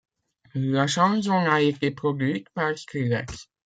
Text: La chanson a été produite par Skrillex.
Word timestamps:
La 0.55 0.87
chanson 0.87 1.37
a 1.45 1.61
été 1.61 1.91
produite 1.91 2.49
par 2.55 2.75
Skrillex. 2.75 3.47